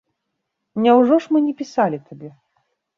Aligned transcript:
Няўжо 0.87 1.21
ж 1.27 1.37
мы 1.37 1.45
не 1.47 1.53
пісалі 1.63 2.05
табе? 2.11 2.29